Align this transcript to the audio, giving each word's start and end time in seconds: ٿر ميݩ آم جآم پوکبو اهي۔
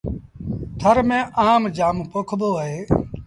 ٿر 0.79 0.97
ميݩ 1.07 1.29
آم 1.47 1.61
جآم 1.77 1.97
پوکبو 2.11 2.49
اهي۔ 2.61 2.79